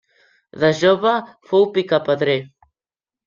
[0.61, 1.11] De jove
[1.51, 2.39] fou picapedrer.